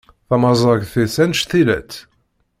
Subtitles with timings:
[0.27, 1.91] Tamaẓagt-is anect-ilatt.